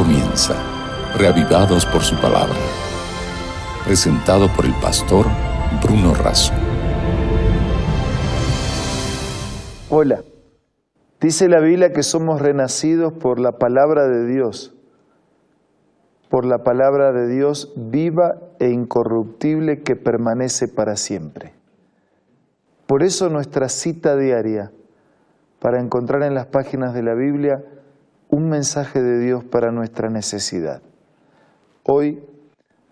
comienza, 0.00 0.54
reavivados 1.18 1.84
por 1.84 2.00
su 2.00 2.16
palabra. 2.16 2.56
Presentado 3.84 4.48
por 4.56 4.64
el 4.64 4.72
pastor 4.80 5.26
Bruno 5.82 6.14
Razo. 6.14 6.54
Hola, 9.90 10.22
dice 11.20 11.50
la 11.50 11.60
Biblia 11.60 11.92
que 11.92 12.02
somos 12.02 12.40
renacidos 12.40 13.12
por 13.12 13.38
la 13.38 13.58
palabra 13.58 14.08
de 14.08 14.26
Dios, 14.26 14.72
por 16.30 16.46
la 16.46 16.64
palabra 16.64 17.12
de 17.12 17.28
Dios 17.28 17.70
viva 17.76 18.36
e 18.58 18.70
incorruptible 18.70 19.82
que 19.82 19.96
permanece 19.96 20.66
para 20.66 20.96
siempre. 20.96 21.52
Por 22.86 23.02
eso 23.02 23.28
nuestra 23.28 23.68
cita 23.68 24.16
diaria, 24.16 24.72
para 25.58 25.78
encontrar 25.78 26.22
en 26.22 26.32
las 26.32 26.46
páginas 26.46 26.94
de 26.94 27.02
la 27.02 27.12
Biblia 27.12 27.62
un 28.30 28.48
mensaje 28.48 29.02
de 29.02 29.18
Dios 29.18 29.44
para 29.44 29.72
nuestra 29.72 30.08
necesidad. 30.08 30.82
Hoy 31.82 32.22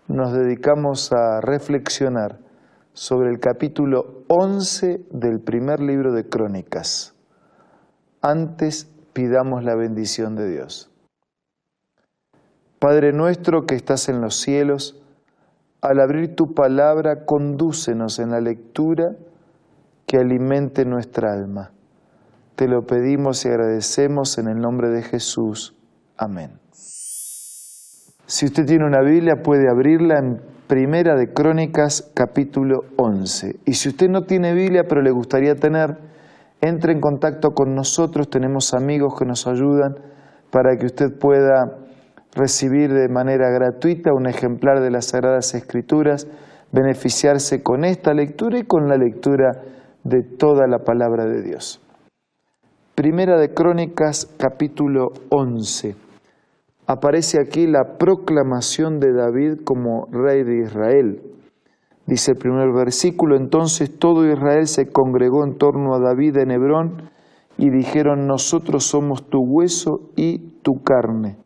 nos 0.07 0.33
dedicamos 0.33 1.13
a 1.13 1.39
reflexionar 1.39 2.39
sobre 2.91 3.29
el 3.29 3.39
capítulo 3.39 4.23
11 4.27 5.05
del 5.11 5.39
primer 5.39 5.79
libro 5.79 6.11
de 6.11 6.27
Crónicas. 6.27 7.15
Antes 8.21 8.91
pidamos 9.13 9.63
la 9.63 9.75
bendición 9.75 10.35
de 10.35 10.49
Dios. 10.49 10.91
Padre 12.79 13.13
nuestro 13.13 13.65
que 13.65 13.75
estás 13.75 14.09
en 14.09 14.19
los 14.19 14.35
cielos, 14.35 15.01
al 15.81 16.01
abrir 16.01 16.35
tu 16.35 16.53
palabra, 16.53 17.23
condúcenos 17.25 18.19
en 18.19 18.31
la 18.31 18.41
lectura 18.41 19.15
que 20.05 20.17
alimente 20.17 20.83
nuestra 20.83 21.31
alma 21.31 21.71
te 22.59 22.67
lo 22.67 22.81
pedimos 22.81 23.45
y 23.45 23.47
agradecemos 23.47 24.37
en 24.37 24.49
el 24.49 24.59
nombre 24.59 24.89
de 24.89 25.01
Jesús. 25.01 25.77
Amén. 26.17 26.59
Si 28.25 28.45
usted 28.45 28.65
tiene 28.65 28.85
una 28.85 28.99
Biblia 29.01 29.35
puede 29.41 29.69
abrirla 29.69 30.19
en 30.19 30.41
Primera 30.67 31.15
de 31.15 31.31
Crónicas 31.31 32.11
capítulo 32.13 32.81
11. 32.97 33.61
Y 33.63 33.75
si 33.75 33.87
usted 33.87 34.09
no 34.09 34.23
tiene 34.23 34.53
Biblia 34.53 34.83
pero 34.89 35.01
le 35.01 35.11
gustaría 35.11 35.55
tener, 35.55 35.99
entre 36.59 36.91
en 36.91 36.99
contacto 36.99 37.51
con 37.51 37.75
nosotros, 37.75 38.29
tenemos 38.29 38.73
amigos 38.73 39.17
que 39.17 39.23
nos 39.23 39.47
ayudan 39.47 39.95
para 40.51 40.75
que 40.75 40.87
usted 40.87 41.17
pueda 41.17 41.77
recibir 42.35 42.91
de 42.91 43.07
manera 43.07 43.49
gratuita 43.51 44.13
un 44.13 44.27
ejemplar 44.27 44.81
de 44.81 44.91
las 44.91 45.05
Sagradas 45.05 45.55
Escrituras, 45.55 46.27
beneficiarse 46.73 47.63
con 47.63 47.85
esta 47.85 48.13
lectura 48.13 48.59
y 48.59 48.63
con 48.63 48.89
la 48.89 48.97
lectura 48.97 49.61
de 50.03 50.23
toda 50.23 50.67
la 50.67 50.79
palabra 50.79 51.23
de 51.23 51.41
Dios. 51.41 51.81
Primera 52.99 53.39
de 53.39 53.53
Crónicas 53.53 54.25
capítulo 54.37 55.13
11. 55.29 55.95
Aparece 56.85 57.39
aquí 57.39 57.65
la 57.65 57.95
proclamación 57.97 58.99
de 58.99 59.13
David 59.13 59.61
como 59.63 60.07
rey 60.11 60.43
de 60.43 60.63
Israel. 60.63 61.21
Dice 62.05 62.31
el 62.31 62.37
primer 62.37 62.73
versículo, 62.73 63.37
entonces 63.37 63.97
todo 63.97 64.29
Israel 64.29 64.67
se 64.67 64.91
congregó 64.91 65.45
en 65.45 65.57
torno 65.57 65.95
a 65.95 65.99
David 65.99 66.39
en 66.39 66.51
Hebrón 66.51 67.09
y 67.57 67.69
dijeron, 67.69 68.27
nosotros 68.27 68.83
somos 68.83 69.29
tu 69.29 69.45
hueso 69.45 70.09
y 70.17 70.59
tu 70.61 70.83
carne. 70.83 71.37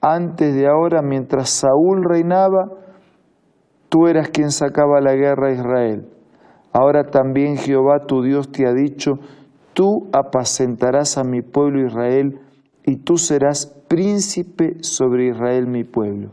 Antes 0.00 0.54
de 0.54 0.66
ahora, 0.66 1.02
mientras 1.02 1.50
Saúl 1.50 2.02
reinaba, 2.08 2.70
tú 3.90 4.06
eras 4.06 4.30
quien 4.30 4.50
sacaba 4.50 5.02
la 5.02 5.14
guerra 5.14 5.48
a 5.48 5.52
Israel. 5.52 6.08
Ahora 6.72 7.10
también 7.10 7.58
Jehová 7.58 8.06
tu 8.06 8.22
Dios 8.22 8.50
te 8.50 8.66
ha 8.66 8.72
dicho, 8.72 9.18
tú 9.74 10.08
apacentarás 10.12 11.18
a 11.18 11.24
mi 11.24 11.42
pueblo 11.42 11.86
Israel 11.86 12.40
y 12.86 12.96
tú 12.96 13.16
serás 13.16 13.66
príncipe 13.88 14.82
sobre 14.82 15.28
Israel 15.28 15.66
mi 15.66 15.84
pueblo. 15.84 16.30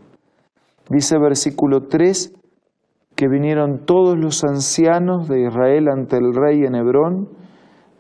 Dice 0.89 1.17
versículo 1.17 1.88
3 1.88 2.33
que 3.16 3.27
vinieron 3.27 3.86
todos 3.86 4.17
los 4.17 4.43
ancianos 4.43 5.27
de 5.27 5.48
Israel 5.48 5.89
ante 5.89 6.17
el 6.17 6.33
rey 6.33 6.64
en 6.64 6.76
Hebrón, 6.76 7.30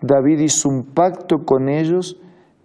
David 0.01 0.39
hizo 0.39 0.69
un 0.69 0.83
pacto 0.93 1.45
con 1.45 1.69
ellos 1.69 2.19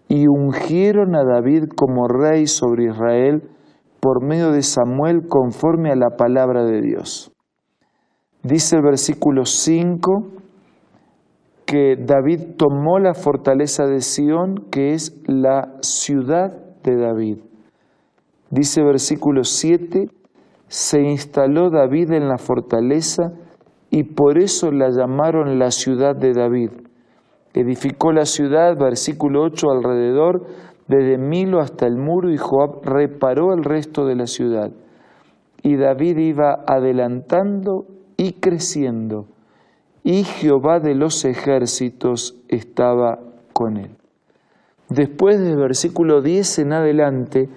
y 0.09 0.27
ungieron 0.27 1.15
a 1.17 1.25
David 1.25 1.65
como 1.77 2.09
rey 2.09 2.47
sobre 2.47 2.87
Israel 2.87 3.43
por 4.01 4.25
medio 4.25 4.53
de 4.53 4.63
Samuel 4.63 5.27
conforme 5.29 5.91
a 5.91 5.97
la 5.97 6.17
palabra 6.17 6.65
de 6.65 6.81
Dios. 6.81 7.33
Dice 8.43 8.77
el 8.77 8.83
versículo 8.83 9.45
5 9.45 10.36
que 11.67 11.97
David 11.97 12.55
tomó 12.57 13.01
la 13.01 13.13
fortaleza 13.13 13.87
de 13.87 14.01
Sión, 14.01 14.67
que 14.71 14.93
es 14.93 15.21
la 15.27 15.75
ciudad 15.81 16.53
de 16.85 16.97
David. 16.97 17.39
Dice 18.51 18.85
versículo 18.85 19.43
7, 19.43 20.09
se 20.69 21.01
instaló 21.03 21.71
David 21.71 22.13
en 22.13 22.29
la 22.29 22.39
fortaleza 22.39 23.33
y 23.91 24.05
por 24.05 24.39
eso 24.39 24.71
la 24.71 24.91
llamaron 24.91 25.59
la 25.59 25.73
ciudad 25.73 26.15
de 26.15 26.33
David. 26.33 26.71
Edificó 27.53 28.13
la 28.13 28.27
ciudad, 28.27 28.77
versículo 28.79 29.43
8, 29.43 29.67
alrededor, 29.71 30.47
desde 30.87 31.19
Milo 31.19 31.59
hasta 31.59 31.87
el 31.87 31.97
muro, 31.97 32.31
y 32.31 32.37
Joab 32.37 32.85
reparó 32.85 33.53
el 33.53 33.65
resto 33.65 34.05
de 34.05 34.15
la 34.15 34.27
ciudad. 34.27 34.71
Y 35.63 35.77
David 35.77 36.19
iba 36.19 36.63
adelantando 36.67 37.87
y 38.17 38.35
creciendo 38.35 39.27
y 40.07 40.23
Jehová 40.23 40.79
de 40.79 40.95
los 40.95 41.25
ejércitos 41.25 42.41
estaba 42.47 43.19
con 43.53 43.77
él. 43.77 43.97
Después 44.89 45.41
del 45.41 45.57
versículo 45.57 46.23
10 46.23 46.61
en 46.61 46.73
adelante, 46.75 47.49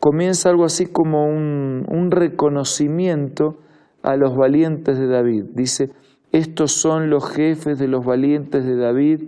comienza 0.00 0.48
algo 0.48 0.64
así 0.64 0.86
como 0.86 1.26
un, 1.26 1.84
un 1.86 2.10
reconocimiento 2.10 3.58
a 4.02 4.16
los 4.16 4.34
valientes 4.34 4.98
de 4.98 5.06
David. 5.06 5.44
Dice, 5.52 5.90
estos 6.32 6.72
son 6.72 7.10
los 7.10 7.30
jefes 7.30 7.78
de 7.78 7.88
los 7.88 8.06
valientes 8.06 8.64
de 8.64 8.76
David 8.76 9.24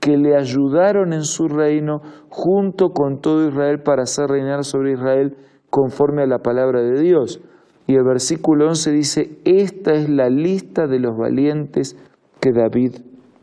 que 0.00 0.16
le 0.16 0.34
ayudaron 0.34 1.12
en 1.12 1.24
su 1.24 1.46
reino 1.46 2.00
junto 2.30 2.88
con 2.94 3.20
todo 3.20 3.46
Israel 3.46 3.82
para 3.82 4.04
hacer 4.04 4.30
reinar 4.30 4.64
sobre 4.64 4.94
Israel 4.94 5.36
conforme 5.68 6.22
a 6.22 6.26
la 6.26 6.38
palabra 6.38 6.80
de 6.80 7.02
Dios. 7.02 7.42
Y 7.88 7.96
el 7.96 8.04
versículo 8.04 8.68
11 8.68 8.90
dice, 8.92 9.38
esta 9.46 9.94
es 9.94 10.10
la 10.10 10.28
lista 10.28 10.86
de 10.86 10.98
los 10.98 11.16
valientes 11.16 11.96
que 12.38 12.52
David 12.52 12.96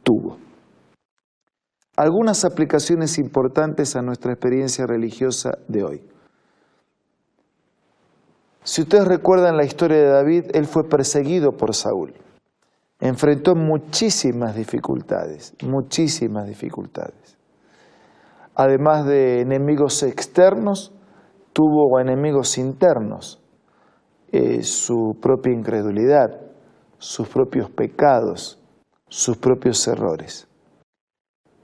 tuvo. 0.04 0.38
Algunas 1.98 2.46
aplicaciones 2.46 3.18
importantes 3.18 3.96
a 3.96 4.04
nuestra 4.04 4.34
experiencia 4.34 4.86
religiosa 4.86 5.58
de 5.68 5.84
hoy. 5.84 6.04
Si 8.62 8.84
ustedes 8.84 9.08
recuerdan 9.08 9.58
la 9.58 9.66
historia 9.66 9.98
de 9.98 10.10
David, 10.10 10.44
él 10.54 10.68
fue 10.68 10.84
perseguido 10.88 11.54
por 11.54 11.74
Saúl. 11.74 12.14
Enfrentó 13.00 13.56
muchísimas 13.56 14.56
dificultades, 14.56 15.56
muchísimas 15.64 16.48
dificultades. 16.48 17.36
Además 18.54 19.08
de 19.08 19.42
enemigos 19.42 20.04
externos, 20.04 20.94
tuvo 21.52 22.00
enemigos 22.00 22.60
internos. 22.60 23.42
Eh, 24.32 24.64
su 24.64 25.18
propia 25.22 25.54
incredulidad, 25.54 26.42
sus 26.98 27.30
propios 27.30 27.70
pecados, 27.70 28.60
sus 29.08 29.38
propios 29.38 29.88
errores. 29.88 30.48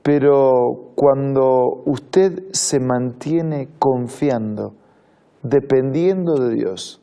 Pero 0.03 0.93
cuando 0.95 1.83
usted 1.85 2.43
se 2.51 2.79
mantiene 2.79 3.69
confiando, 3.77 4.75
dependiendo 5.43 6.35
de 6.35 6.55
Dios, 6.55 7.01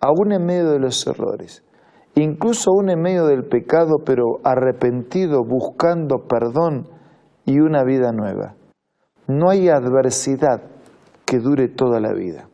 aún 0.00 0.32
en 0.32 0.44
medio 0.44 0.70
de 0.70 0.78
los 0.78 1.06
errores, 1.06 1.64
incluso 2.14 2.70
aún 2.70 2.90
en 2.90 3.00
medio 3.00 3.26
del 3.26 3.44
pecado, 3.44 3.96
pero 4.04 4.40
arrepentido, 4.44 5.44
buscando 5.44 6.26
perdón 6.26 6.88
y 7.44 7.60
una 7.60 7.84
vida 7.84 8.12
nueva, 8.12 8.54
no 9.26 9.50
hay 9.50 9.68
adversidad 9.68 10.62
que 11.26 11.38
dure 11.38 11.68
toda 11.68 12.00
la 12.00 12.12
vida. 12.12 12.48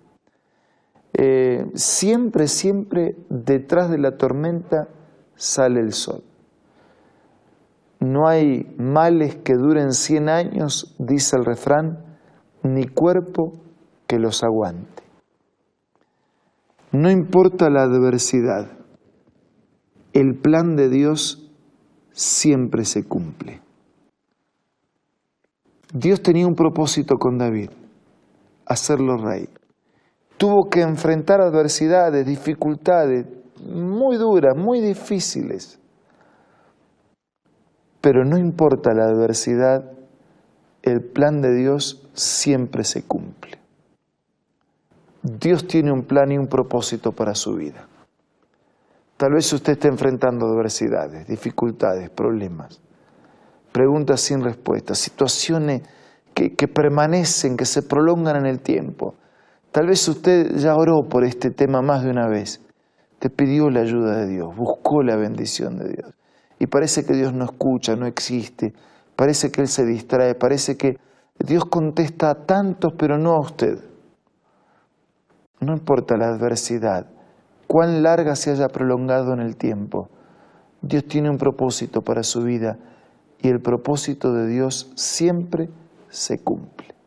Eh, 1.21 1.67
siempre, 1.75 2.47
siempre 2.47 3.17
detrás 3.29 3.91
de 3.91 3.99
la 3.99 4.17
tormenta 4.17 4.87
sale 5.35 5.81
el 5.81 5.93
sol. 5.93 6.23
No 7.99 8.29
hay 8.29 8.73
males 8.79 9.35
que 9.35 9.55
duren 9.55 9.93
cien 9.93 10.29
años, 10.29 10.95
dice 11.01 11.37
el 11.37 11.45
refrán, 11.45 12.19
ni 12.63 12.87
cuerpo 12.87 13.55
que 14.07 14.21
los 14.21 14.45
aguante. 14.45 15.03
No 16.93 17.11
importa 17.11 17.69
la 17.69 17.83
adversidad, 17.83 18.71
el 20.13 20.37
plan 20.37 20.77
de 20.77 20.89
Dios 20.89 21.51
siempre 22.13 22.85
se 22.85 23.03
cumple. 23.03 23.61
Dios 25.93 26.23
tenía 26.23 26.47
un 26.47 26.55
propósito 26.55 27.17
con 27.17 27.39
David, 27.39 27.71
hacerlo 28.67 29.17
rey 29.17 29.49
tuvo 30.39 30.71
que 30.71 30.81
enfrentar 30.81 31.41
adversidades, 31.41 32.25
dificultades 32.25 33.27
muy 33.63 34.17
duras, 34.17 34.57
muy 34.57 34.81
difíciles. 34.81 35.79
Pero 38.01 38.25
no 38.25 38.39
importa 38.39 38.95
la 38.95 39.05
adversidad, 39.05 39.93
el 40.83 41.03
plan 41.03 41.41
de 41.41 41.55
Dios 41.55 42.09
siempre 42.15 42.85
se 42.85 43.03
cumple. 43.03 43.59
Dios 45.23 45.67
tiene 45.67 45.93
un 45.93 46.05
plan 46.05 46.31
y 46.31 46.39
un 46.39 46.47
propósito 46.47 47.13
para 47.13 47.35
su 47.35 47.55
vida. 47.55 47.87
Tal 49.17 49.33
vez 49.33 49.53
usted 49.53 49.73
esté 49.73 49.89
enfrentando 49.89 50.47
adversidades, 50.47 51.27
dificultades, 51.27 52.09
problemas, 52.09 52.81
preguntas 53.73 54.21
sin 54.21 54.43
respuesta, 54.43 54.95
situaciones 54.95 55.83
que, 56.33 56.55
que, 56.55 56.69
permanecen, 56.69 57.57
que 57.57 57.65
se 57.65 57.83
prolongan 57.83 58.37
en 58.37 58.47
el 58.47 58.61
tiempo. 58.61 59.17
Tal 59.73 59.87
vez 59.87 60.09
usted 60.09 60.57
ya 60.57 60.75
oró 60.75 61.09
por 61.09 61.25
este 61.25 61.51
tema 61.51 61.83
más 61.83 62.03
de 62.03 62.11
una 62.11 62.27
vez, 62.27 62.61
te 63.19 63.29
pidió 63.29 63.69
la 63.69 63.81
ayuda 63.81 64.17
de 64.17 64.29
Dios, 64.29 64.49
buscó 64.57 65.03
la 65.03 65.17
bendición 65.17 65.77
de 65.77 65.89
Dios. 65.89 66.15
Y 66.59 66.67
parece 66.67 67.05
que 67.05 67.15
Dios 67.15 67.33
no 67.35 67.45
escucha, 67.45 67.95
no 67.95 68.07
existe, 68.07 68.73
parece 69.15 69.51
que 69.51 69.61
Él 69.61 69.69
se 69.69 69.85
distrae, 69.85 70.35
parece 70.35 70.77
que 70.77 70.97
Dios 71.39 71.65
contesta 71.67 72.31
a 72.31 72.47
tantos, 72.47 72.95
pero 72.99 73.19
no 73.19 73.35
a 73.35 73.41
usted. 73.41 73.79
No 75.61 75.73
importa 75.73 76.17
la 76.17 76.29
adversidad, 76.29 77.07
cuán 77.67 78.03
larga 78.03 78.37
se 78.37 78.51
haya 78.51 78.69
prolongado 78.69 79.35
en 79.35 79.41
el 79.41 79.57
tiempo, 79.57 80.09
Dios 80.81 81.05
tiene 81.07 81.29
un 81.29 81.37
propósito 81.37 82.03
para 82.03 82.23
su 82.23 82.43
vida 82.43 82.79
y 83.41 83.49
el 83.49 83.61
propósito 83.61 84.33
de 84.33 84.47
Dios 84.47 84.91
siempre 84.95 85.69
se 86.09 86.39
cumple. 86.39 86.98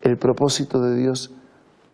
El 0.00 0.16
propósito 0.16 0.80
de 0.80 0.96
Dios 0.96 1.34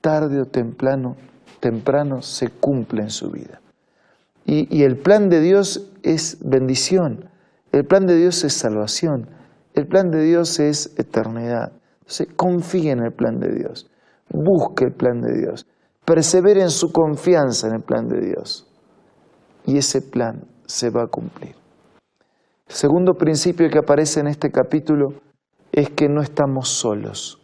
tarde 0.01 0.41
o 0.41 0.45
temprano, 0.45 1.17
temprano 1.61 2.23
se 2.23 2.49
cumple 2.49 3.03
en 3.03 3.11
su 3.11 3.31
vida. 3.31 3.61
Y, 4.47 4.83
el 4.83 4.99
plan 4.99 5.31
de 5.31 5.41
Dios 5.41 5.91
es 6.03 6.37
bendición, 6.43 7.31
el 7.73 7.87
plan 7.87 8.05
de 8.07 8.17
Dios 8.17 8.45
es 8.45 8.53
salvación, 8.53 9.31
el 9.73 9.87
plan 9.87 10.11
de 10.11 10.23
Dios 10.23 10.61
es 10.61 10.93
eternidad. 10.99 11.73
Entonces, 12.01 12.29
confíe 12.37 12.91
en 12.91 13.03
el 13.03 13.13
plan 13.13 13.41
de 13.41 13.55
Dios 13.55 13.91
busque 14.35 14.85
el 14.85 14.93
plan 14.93 15.21
de 15.21 15.39
Dios, 15.39 15.67
persevere 16.05 16.63
en 16.63 16.71
su 16.71 16.93
confianza 16.93 17.69
en 17.69 17.75
el 17.75 17.83
plan 17.83 18.09
de 18.09 18.21
Dios 18.21 18.67
y 19.67 19.79
ese 19.79 20.03
plan 20.03 20.45
se 20.67 20.91
va 20.91 21.05
a 21.05 21.07
cumplir. 21.07 21.55
El 22.67 22.75
segundo 22.75 23.15
principio 23.15 23.69
que 23.71 23.79
aparece 23.79 24.21
en 24.21 24.27
este 24.27 24.51
capítulo 24.51 25.15
es 25.73 25.91
que 25.91 26.09
no 26.09 26.23
estamos 26.23 26.69
solos. 26.69 27.41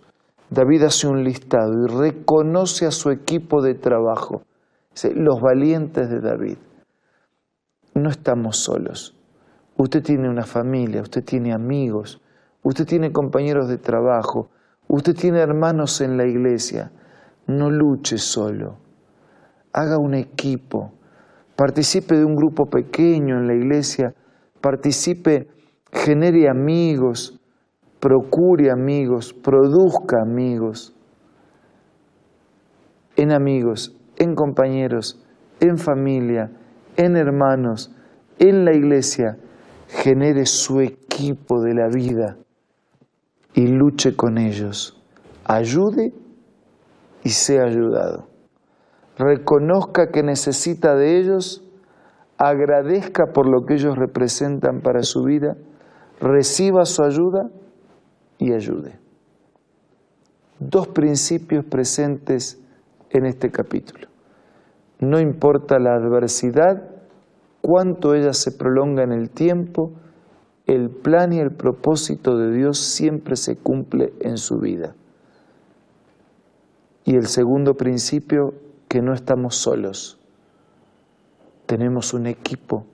David 0.50 0.82
hace 0.82 1.06
un 1.06 1.22
listado 1.24 1.72
y 1.72 1.86
reconoce 1.86 2.86
a 2.86 2.90
su 2.90 3.10
equipo 3.10 3.62
de 3.62 3.74
trabajo, 3.74 4.42
los 5.14 5.40
valientes 5.40 6.10
de 6.10 6.20
David. 6.20 6.58
No 7.94 8.10
estamos 8.10 8.56
solos. 8.56 9.16
Usted 9.76 10.02
tiene 10.02 10.28
una 10.28 10.44
familia, 10.44 11.02
usted 11.02 11.24
tiene 11.24 11.52
amigos, 11.52 12.20
usted 12.62 12.86
tiene 12.86 13.12
compañeros 13.12 13.68
de 13.68 13.78
trabajo, 13.78 14.50
Usted 14.92 15.14
tiene 15.14 15.38
hermanos 15.38 16.00
en 16.00 16.16
la 16.16 16.26
iglesia, 16.26 16.90
no 17.46 17.70
luche 17.70 18.18
solo. 18.18 18.78
Haga 19.72 19.98
un 19.98 20.14
equipo, 20.14 20.90
participe 21.54 22.16
de 22.16 22.24
un 22.24 22.34
grupo 22.34 22.66
pequeño 22.66 23.38
en 23.38 23.46
la 23.46 23.54
iglesia, 23.54 24.16
participe, 24.60 25.46
genere 25.92 26.48
amigos, 26.48 27.39
procure 28.00 28.70
amigos, 28.70 29.32
produzca 29.32 30.22
amigos. 30.22 30.94
En 33.16 33.32
amigos, 33.32 33.94
en 34.16 34.34
compañeros, 34.34 35.22
en 35.60 35.76
familia, 35.76 36.50
en 36.96 37.16
hermanos, 37.16 37.94
en 38.38 38.64
la 38.64 38.74
iglesia, 38.74 39.36
genere 39.88 40.46
su 40.46 40.80
equipo 40.80 41.60
de 41.60 41.74
la 41.74 41.88
vida 41.88 42.38
y 43.54 43.66
luche 43.66 44.16
con 44.16 44.38
ellos. 44.38 44.96
Ayude 45.44 46.14
y 47.22 47.28
sea 47.30 47.64
ayudado. 47.64 48.28
Reconozca 49.18 50.10
que 50.10 50.22
necesita 50.22 50.94
de 50.94 51.18
ellos, 51.18 51.62
agradezca 52.38 53.32
por 53.34 53.46
lo 53.46 53.66
que 53.66 53.74
ellos 53.74 53.96
representan 53.98 54.80
para 54.80 55.02
su 55.02 55.24
vida, 55.24 55.56
reciba 56.20 56.86
su 56.86 57.02
ayuda 57.02 57.50
y 58.40 58.52
ayude. 58.52 58.98
Dos 60.58 60.88
principios 60.88 61.64
presentes 61.64 62.58
en 63.10 63.26
este 63.26 63.50
capítulo. 63.50 64.08
No 64.98 65.20
importa 65.20 65.78
la 65.78 65.94
adversidad, 65.94 66.90
cuánto 67.60 68.14
ella 68.14 68.32
se 68.32 68.52
prolonga 68.52 69.02
en 69.02 69.12
el 69.12 69.30
tiempo, 69.30 69.92
el 70.66 70.90
plan 70.90 71.32
y 71.32 71.38
el 71.38 71.52
propósito 71.52 72.36
de 72.36 72.52
Dios 72.52 72.78
siempre 72.78 73.36
se 73.36 73.56
cumple 73.56 74.12
en 74.20 74.36
su 74.36 74.58
vida. 74.58 74.94
Y 77.04 77.16
el 77.16 77.26
segundo 77.26 77.74
principio, 77.74 78.54
que 78.88 79.02
no 79.02 79.14
estamos 79.14 79.56
solos. 79.56 80.18
Tenemos 81.66 82.12
un 82.12 82.26
equipo. 82.26 82.84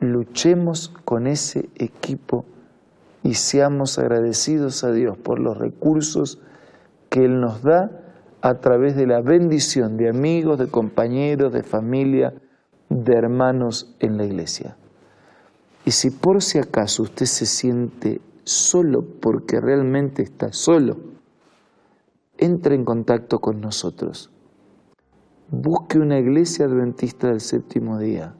Luchemos 0.00 0.88
con 1.04 1.26
ese 1.26 1.68
equipo 1.74 2.44
y 3.22 3.34
seamos 3.34 3.98
agradecidos 3.98 4.84
a 4.84 4.92
Dios 4.92 5.18
por 5.18 5.38
los 5.40 5.58
recursos 5.58 6.40
que 7.08 7.24
Él 7.24 7.40
nos 7.40 7.62
da 7.62 7.90
a 8.42 8.54
través 8.60 8.96
de 8.96 9.06
la 9.06 9.20
bendición 9.20 9.96
de 9.96 10.08
amigos, 10.08 10.58
de 10.58 10.68
compañeros, 10.68 11.52
de 11.52 11.62
familia, 11.62 12.32
de 12.88 13.12
hermanos 13.12 13.94
en 14.00 14.16
la 14.16 14.24
iglesia. 14.24 14.76
Y 15.84 15.90
si 15.90 16.10
por 16.10 16.42
si 16.42 16.58
acaso 16.58 17.02
usted 17.02 17.26
se 17.26 17.46
siente 17.46 18.20
solo 18.44 19.04
porque 19.20 19.60
realmente 19.60 20.22
está 20.22 20.52
solo, 20.52 20.96
entre 22.38 22.74
en 22.74 22.84
contacto 22.84 23.38
con 23.38 23.60
nosotros. 23.60 24.32
Busque 25.50 25.98
una 25.98 26.18
iglesia 26.18 26.64
adventista 26.64 27.28
del 27.28 27.40
séptimo 27.40 27.98
día 27.98 28.34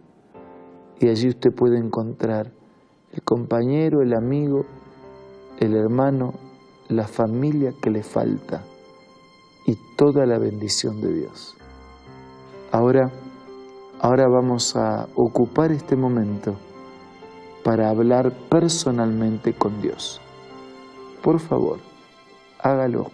y 0.99 1.09
allí 1.09 1.29
usted 1.29 1.53
puede 1.53 1.79
encontrar 1.79 2.53
el 3.13 3.23
compañero, 3.23 4.03
el 4.03 4.15
amigo, 4.15 4.65
el 5.59 5.75
hermano, 5.75 6.35
la 6.89 7.07
familia 7.07 7.73
que 7.81 7.91
le 7.91 8.03
falta 8.03 8.63
y 9.67 9.77
toda 9.97 10.27
la 10.27 10.39
bendición 10.39 11.01
de 11.01 11.13
Dios. 11.13 11.57
Ahora, 12.73 13.11
ahora 14.01 14.29
vamos 14.29 14.77
a 14.77 15.09
ocupar 15.15 15.73
este 15.73 15.97
momento 15.97 16.55
para 17.65 17.91
hablar 17.91 18.33
personalmente 18.49 19.53
con 19.53 19.83
Dios. 19.83 20.21
Por 21.23 21.41
favor, 21.41 21.79
hágalo. 22.63 23.11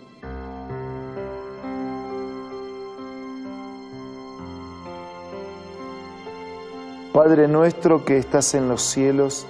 Padre 7.12 7.48
nuestro 7.48 8.04
que 8.04 8.18
estás 8.18 8.54
en 8.54 8.68
los 8.68 8.82
cielos, 8.82 9.46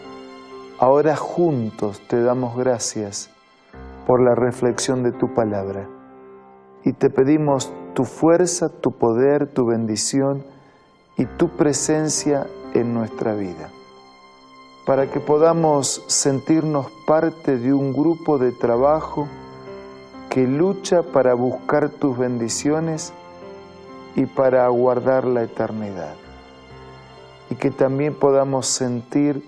ahora 0.78 1.16
juntos 1.16 2.00
te 2.08 2.22
damos 2.22 2.56
gracias 2.56 3.30
por 4.06 4.20
la 4.20 4.34
reflexión 4.34 5.02
de 5.02 5.12
tu 5.12 5.34
palabra 5.34 5.88
y 6.84 6.92
te 6.92 7.10
pedimos 7.10 7.72
tu 7.94 8.04
fuerza, 8.04 8.68
tu 8.68 8.92
poder, 8.92 9.46
tu 9.46 9.66
bendición 9.66 10.44
y 11.16 11.24
tu 11.24 11.48
presencia 11.48 12.46
en 12.74 12.94
nuestra 12.94 13.34
vida 13.34 13.70
para 14.86 15.10
que 15.10 15.18
podamos 15.18 16.04
sentirnos 16.06 16.86
parte 17.06 17.58
de 17.58 17.74
un 17.74 17.92
grupo 17.92 18.38
de 18.38 18.52
trabajo 18.52 19.26
que 20.30 20.46
lucha 20.46 21.02
para 21.02 21.34
buscar 21.34 21.88
tus 21.88 22.16
bendiciones 22.16 23.12
y 24.14 24.26
para 24.26 24.64
aguardar 24.64 25.24
la 25.24 25.42
eternidad. 25.42 26.14
Y 27.50 27.56
que 27.56 27.72
también 27.72 28.14
podamos 28.14 28.66
sentir 28.66 29.42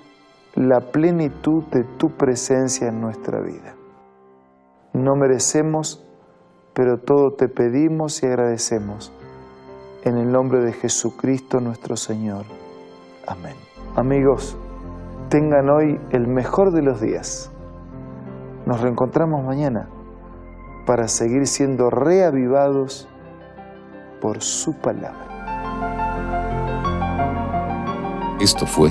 la 0.58 0.80
plenitud 0.80 1.62
de 1.70 1.84
tu 1.84 2.10
presencia 2.10 2.88
en 2.88 3.00
nuestra 3.00 3.40
vida. 3.40 3.76
No 4.92 5.14
merecemos, 5.14 6.04
pero 6.74 6.98
todo 6.98 7.34
te 7.34 7.48
pedimos 7.48 8.20
y 8.24 8.26
agradecemos. 8.26 9.12
En 10.02 10.16
el 10.16 10.32
nombre 10.32 10.60
de 10.60 10.72
Jesucristo 10.72 11.60
nuestro 11.60 11.96
Señor. 11.96 12.44
Amén. 13.24 13.54
Amigos, 13.94 14.56
tengan 15.28 15.70
hoy 15.70 16.00
el 16.10 16.26
mejor 16.26 16.72
de 16.72 16.82
los 16.82 17.00
días. 17.00 17.52
Nos 18.66 18.80
reencontramos 18.80 19.44
mañana 19.44 19.88
para 20.86 21.06
seguir 21.06 21.46
siendo 21.46 21.88
reavivados 21.88 23.08
por 24.20 24.42
su 24.42 24.74
palabra. 24.80 25.28
Esto 28.40 28.66
fue 28.66 28.90